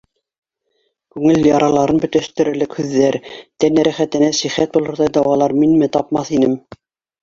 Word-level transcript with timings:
Күңел 1.15 1.49
яраларын 1.49 2.01
бөтәштерерлек 2.07 2.75
һүҙҙәр, 2.79 3.19
тән 3.35 3.81
йәрәхәтенә 3.81 4.35
сихәт 4.43 4.75
булырҙай 4.81 5.17
дауалар 5.23 5.59
минме 5.65 5.95
тапмаҫ 6.01 6.39
инем?! 6.43 6.63